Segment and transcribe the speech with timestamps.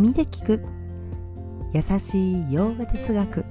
[0.00, 0.64] 耳で聞く。
[1.74, 3.44] 優しい洋画哲学。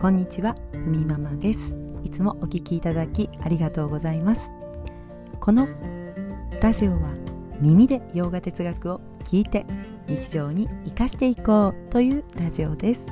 [0.00, 1.76] こんにちはふみママです。
[2.04, 4.52] いつもお聞きいただきありがとうございます。
[5.40, 5.66] この
[6.62, 7.10] ラジオは
[7.60, 9.66] 耳で洋画哲学を聞いて
[10.06, 13.08] 日常に生かしていこうというラジオです。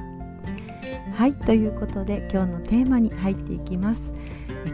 [1.17, 4.13] はいということで今日のテーマに入っていきます。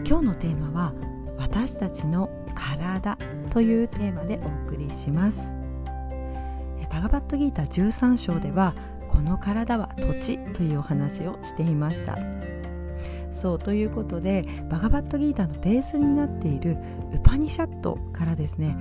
[0.07, 0.93] 今日のテーマは
[1.39, 3.17] 私たちの体
[3.49, 5.64] というテーマでお送りします。
[6.95, 8.73] バガバットギータ13章では
[9.09, 12.17] この体は土地というお話をしていました。
[13.33, 16.79] そうということでバガバットギータのベースになっている
[17.13, 18.79] ウパニシャットからですね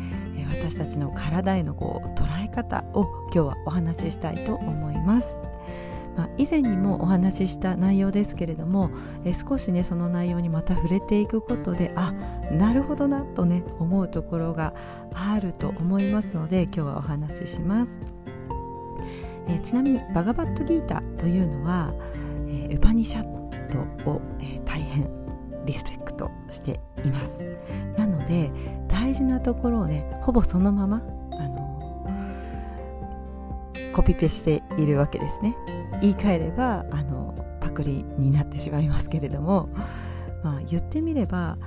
[0.52, 5.40] 私たちの体へのこう捉え方を今日はお話ししたいと思います。
[6.16, 8.92] まあ、以前にもお話しした内容ですけれども
[9.26, 12.12] え少しねその内容にまた触れていくことであ
[12.52, 14.74] なるほどなとね思うところが
[15.14, 18.00] あると思いますので今日はお話しします、
[19.48, 21.94] えちなみにバガバットギータというのは、
[22.48, 25.10] えウパニシャットを、え大変
[25.66, 27.48] リスペクトしています。
[27.98, 28.52] なので
[28.88, 32.06] 大事なところをねほぼそのままあの
[33.94, 35.56] コピペしているわけですね。
[36.02, 39.70] 言い換えればあのパクリになってしまいますけれども、
[40.44, 41.58] まあ、言ってみれば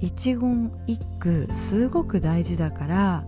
[0.00, 3.24] 一言一句すごく大事だから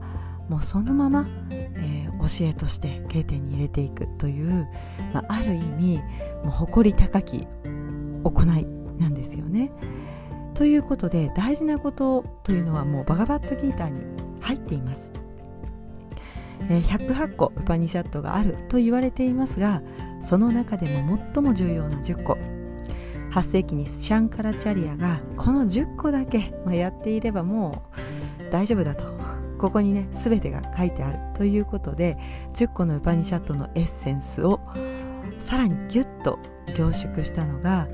[0.48, 4.66] もうそのまま、えー、教えとして経典に入れていくという、
[5.12, 5.98] まあ、ある意味
[6.42, 7.46] もう誇り高き
[8.24, 8.66] 行い
[8.98, 9.70] なんですよね。
[10.54, 14.02] ということで大事なことというのはもうバガバットギーターに
[14.40, 15.12] 入っています。
[16.68, 19.82] 108個ウパニシャットがあると言われていますが
[20.20, 22.38] その中でも最も重要な10個。
[23.30, 27.82] 8世紀にシャンカラチャリアがこの10個だけ、まあ、やっていればも
[28.48, 29.18] う大丈夫だと。
[29.58, 32.16] ここにね全てが書いてあるということで
[32.54, 34.60] 10個のウパニシャットのエッセンスを
[35.38, 36.38] さらにギュッと
[36.76, 37.88] 凝縮したのが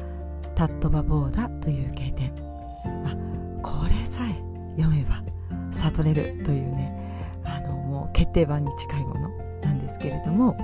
[0.54, 2.34] タットバボーダという経典、
[3.02, 3.16] まあ、
[3.62, 4.34] これさえ
[4.78, 5.22] 読めば
[5.70, 7.03] 悟れるというね
[8.14, 9.28] 決定版に近いもの
[9.60, 10.56] なんですけれども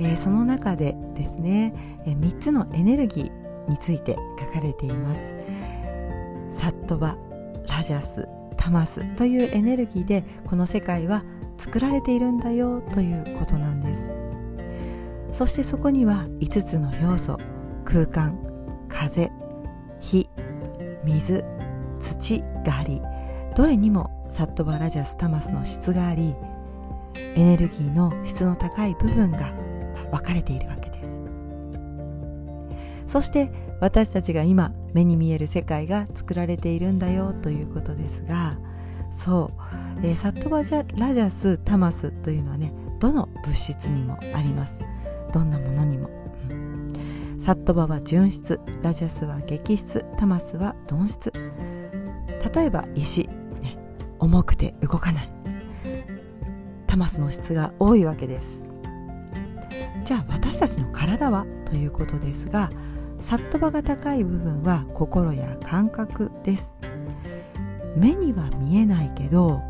[0.00, 1.74] えー、その中でですね、
[2.06, 5.34] えー、3つのエネルギーについて書かれています。
[6.50, 7.16] サットバ
[7.68, 11.22] ラジャスタマスというエネルギーでこの世界は
[11.58, 14.12] 作られているんだよということなんです。
[15.34, 17.38] そしてそこには5つの要素
[17.84, 18.38] 空間
[18.88, 19.30] 風
[20.00, 20.28] 火
[21.04, 21.44] 水
[22.00, 23.00] 土があり
[23.54, 26.34] どれにもサットバラジャスタマスの質があり
[27.34, 29.52] エネルギーの質の高い部分が
[30.10, 31.20] 分かれているわけです。
[33.06, 38.58] そして私たちが今目に見える世界が作られているんだよということですが
[39.12, 39.50] そ
[40.02, 44.78] う、えー、サットバジャラジャスタマスというのはねどの物質にもあります。
[45.32, 46.10] どんなものにも、
[46.50, 51.32] うん、サットバは純質ラジャスは激質タマスは鈍質。
[52.54, 53.28] 例えば石、
[54.20, 55.32] 重くて動かない。
[56.86, 58.64] タマスの質が多いわけです。
[60.04, 62.70] じゃあ私たちの体はということですが
[63.20, 66.74] サットバが高い部分は心や感覚です。
[67.96, 69.62] 目には見えないけど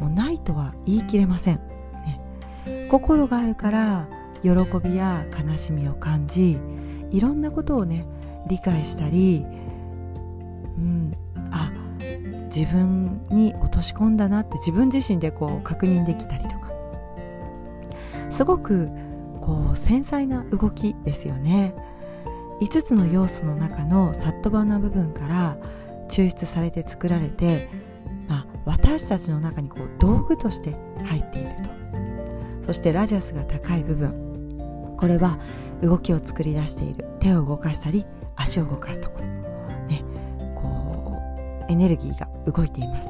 [0.00, 1.56] もうないとは言い切れません、
[2.66, 4.08] ね、心があるから
[4.42, 4.50] 喜
[4.82, 6.58] びや悲しみを感じ
[7.10, 8.06] いろんなことをね
[8.48, 9.44] 理解したり
[10.78, 11.12] うん
[12.56, 16.70] 自分に落とし込んだなって自分自身でこう確認できたりとか。
[18.30, 18.88] すごく
[19.42, 21.74] こう繊細な動きですよね。
[22.60, 25.58] 5つの要素の中のサットバな部分から
[26.08, 27.68] 抽出されて作られて、
[28.26, 30.74] まあ、私たちの中にこう道具として
[31.04, 31.70] 入っていると。
[32.64, 34.96] そしてラジャスが高い部分。
[34.96, 35.38] これは
[35.82, 37.04] 動きを作り出している。
[37.20, 39.45] 手を動かしたり足を動かすところ。
[41.68, 43.08] エネルギーが動いています。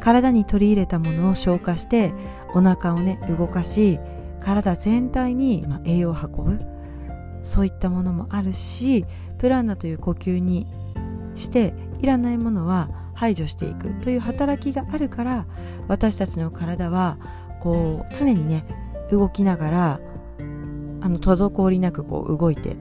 [0.00, 2.12] 体に取り入れたものを消化して
[2.54, 3.98] お腹をね動かし
[4.40, 6.76] 体全体に、ま、栄養を運ぶ。
[7.42, 9.04] そういったものもあるし
[9.38, 10.66] プランナという呼吸に
[11.36, 13.90] していらないものは排除していく。
[14.00, 15.46] という働きがあるから
[15.88, 17.18] 私たちの体は
[17.60, 18.64] こう常にね
[19.10, 20.00] 動きながら
[21.00, 22.76] あの滞りなくこう動いて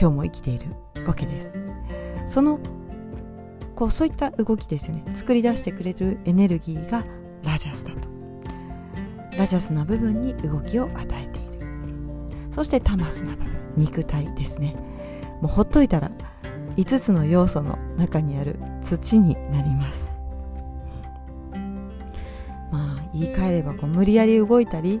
[0.00, 0.66] 今日も生きている
[1.06, 1.52] わけです。
[2.28, 2.60] その
[3.78, 5.04] こうそういった動きですよね。
[5.14, 7.04] 作り出してくれるエネルギーが
[7.44, 8.08] ラジャスだと。
[9.38, 11.68] ラジャスな部分に動きを与えている。
[12.50, 14.74] そしてタマスな部分肉体ですね。
[15.40, 16.10] もうほっといたら
[16.76, 20.24] 5つの要素の中にある土になります。
[22.72, 25.00] まあ言い換えればこう無理やり動いたり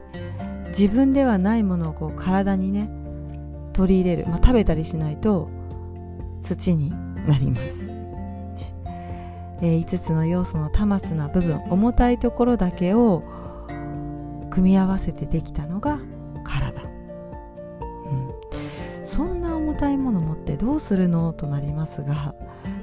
[0.68, 2.88] 自分ではないものをこう体にね
[3.72, 5.50] 取り入れる、まあ、食べたりしないと
[6.42, 6.90] 土に
[7.26, 7.77] なります、
[9.60, 13.22] えー、5つの要素のタマスな部分重たいところだけを
[14.50, 16.00] 組み合わせてできたのが
[16.44, 18.30] 体、うん、
[19.04, 21.32] そんな重たいもの持ってどうするの？
[21.32, 22.34] となりますが、ま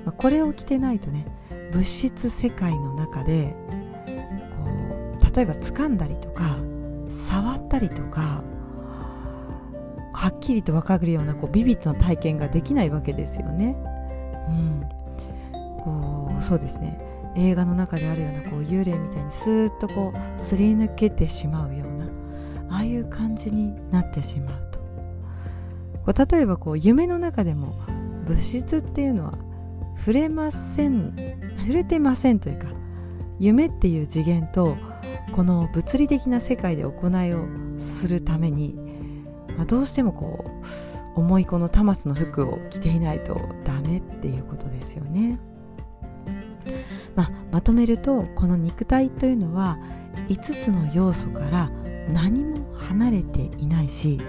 [0.07, 1.25] あ、これを着てないとね
[1.71, 3.55] 物質世界の中で
[4.55, 4.63] こ
[5.21, 6.57] う例えば掴んだりとか
[7.09, 8.43] 触ったりとか
[10.13, 13.75] はっきりと分かるようなこうビビッドな体験ができないわけですよね。
[14.47, 14.89] うん、
[15.83, 16.99] こうそうですね
[17.35, 22.05] 映画の中であるようなこう幽霊みたいにスーッとこうすり抜けてしまうような
[22.69, 24.79] ああいう感じになってしまうと
[26.05, 27.77] こう例えばこう夢の中でも
[28.25, 29.37] 物質っていうのは
[29.97, 31.15] 触れません
[31.57, 32.67] 触れてませんというか
[33.39, 34.77] 夢っていう次元と
[35.31, 37.45] この物理的な世界で行いを
[37.79, 38.75] するために、
[39.57, 40.45] まあ、どうしてもこ
[41.15, 45.39] う重いこのタマスの服を着ていないとダメっていうことですよね。
[47.65, 49.79] とめるとこの肉体というのは
[50.29, 51.71] 5つの要素から
[52.13, 54.19] 何も離れていないし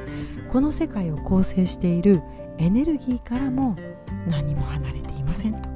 [0.49, 2.23] この世界を構成している
[2.57, 3.77] エネルギーからも
[4.27, 5.69] 何も離れていませんと。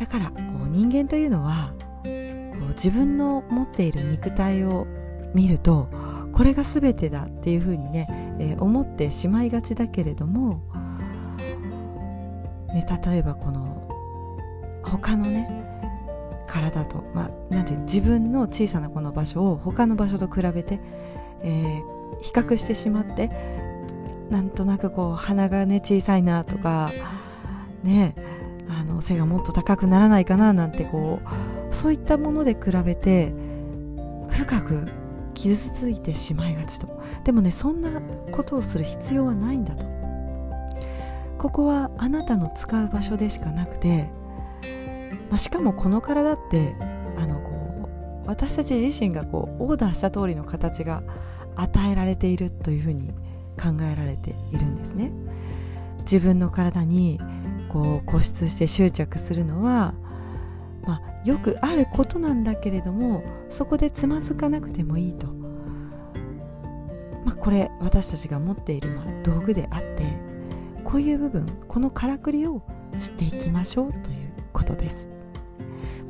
[0.00, 0.34] だからこ
[0.64, 4.86] う人間というのはこう自分の持っている肉体を
[5.34, 5.88] 見ると
[6.32, 8.06] これが全てだっていうふうにね、
[8.38, 10.62] えー、思ってしまいがちだけれども、
[12.72, 13.97] ね、例えばこの
[14.88, 15.48] 他のね
[16.46, 20.80] 体と、まあ、なんて自分の小さなこの場所を他の場所と比べて、
[21.42, 23.30] えー、比較してしまって
[24.30, 26.90] なんとなくこう鼻がね小さいなとか
[27.82, 28.14] ね
[28.68, 31.20] あの背がもっと高くならないかななんてこ
[31.70, 33.32] うそういったもので比べて
[34.30, 34.88] 深く
[35.34, 37.00] 傷ついてしまいがちと。
[37.24, 38.00] でもねそんな
[38.32, 39.86] ことをする必要はないんだと。
[41.38, 44.10] ここはあなたの使う場所でしかなくて、
[45.28, 46.74] まあ、しかもこの体って
[47.16, 47.88] あのこ
[48.24, 51.02] う私たち自身がこうオーダーした通りの形が
[51.56, 53.10] 与えられているというふうに
[53.60, 55.12] 考えられているんですね。
[56.00, 57.20] 自分の体に
[57.68, 59.94] こう固執して執着するのは、
[60.86, 65.26] まあ、よくあることなんだけれどもそこでつまずかなくてもいいと、
[67.26, 70.04] まあ、これ私たちが持っている、ま、道具であって
[70.82, 72.62] こういう部分このからくりを
[72.98, 75.10] 知っていきましょうということです、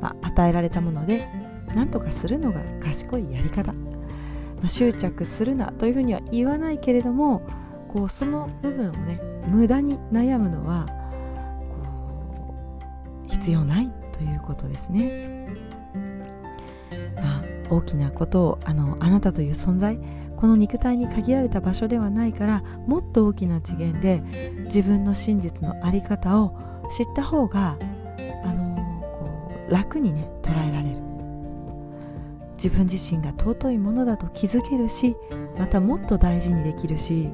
[0.01, 1.27] まあ、与えられたもので
[1.75, 3.81] 何とかするのが賢いやり方、ま
[4.65, 7.41] あ、執着するなというふうには言わないけれども
[7.89, 10.87] こうその部分をね無駄に悩むのは
[13.27, 15.47] 必要ないということですね。
[17.15, 19.99] まあ、大きなことをあのあなたという存在
[20.35, 24.21] この肉体に限られた場所ではないからもっと大きな次元で
[24.65, 26.57] 自分の真実の在り方を
[26.89, 27.77] 知った方が、
[29.69, 30.99] 楽にね捉えられる。
[32.61, 35.15] 自分自身が尊いものだと気づけるし
[35.57, 37.29] またもっと大事にできるし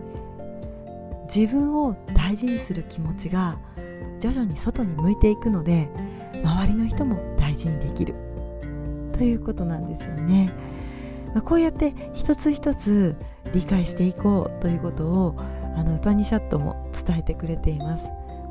[1.33, 3.57] 自分を大事にする気持ちが
[4.19, 5.89] 徐々に外に向いていくので
[6.43, 8.13] 周りの人も大事にできる。
[9.13, 10.53] ということなんですよね、
[11.33, 13.15] まあ、こうやって一つ一つ
[13.53, 15.35] 理解していこうということを
[15.75, 18.05] あのウパニシャットも伝えてくれています。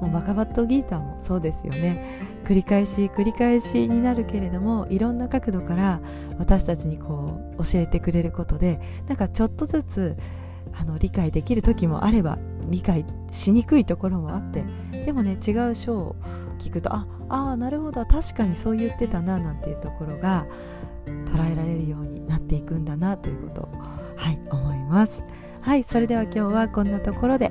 [0.04, 2.34] もうバカバットギーターもそうですよね。
[2.44, 6.00] 繰り返し繰り返しになるけれどもいろんな角度から
[6.38, 10.16] 私たちにこう教えてくれることでなんかちょっとずつ
[10.78, 14.62] あの理解できる時もあれば理解しにくいところもあって
[15.06, 16.16] でもね違う章を
[16.58, 20.46] 聞くとああなるほど確かにそう言ってたななんていうところが
[21.06, 23.68] 捉えられるようになっていくんだなということを
[24.16, 25.24] はい思います。
[25.60, 27.50] はいそれでは今日はこんなところで